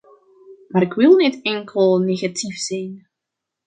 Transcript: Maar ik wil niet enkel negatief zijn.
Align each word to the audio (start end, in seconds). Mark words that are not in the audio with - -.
Maar 0.67 0.81
ik 0.81 0.93
wil 0.93 1.15
niet 1.15 1.41
enkel 1.43 1.99
negatief 1.99 2.55
zijn. 2.55 3.07